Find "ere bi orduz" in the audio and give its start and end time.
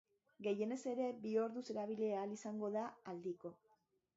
0.91-1.63